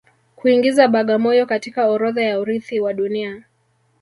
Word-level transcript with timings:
Kuingiza 0.35 0.87
Bagamoyo 0.87 1.45
katika 1.45 1.85
orodha 1.87 2.21
ya 2.23 2.39
urithi 2.39 2.79
wa 2.79 2.93
Dunia 2.93 3.43